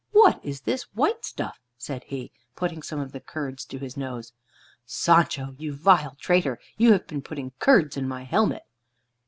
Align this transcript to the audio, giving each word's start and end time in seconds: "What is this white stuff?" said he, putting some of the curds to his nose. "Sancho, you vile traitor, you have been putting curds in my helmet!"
"What 0.13 0.39
is 0.43 0.61
this 0.61 0.81
white 0.95 1.23
stuff?" 1.23 1.59
said 1.77 2.05
he, 2.05 2.31
putting 2.55 2.81
some 2.81 2.99
of 2.99 3.11
the 3.11 3.19
curds 3.19 3.63
to 3.65 3.77
his 3.77 3.95
nose. 3.95 4.33
"Sancho, 4.83 5.55
you 5.59 5.73
vile 5.73 6.17
traitor, 6.19 6.59
you 6.75 6.93
have 6.93 7.05
been 7.05 7.21
putting 7.21 7.51
curds 7.59 7.95
in 7.97 8.07
my 8.07 8.23
helmet!" 8.23 8.63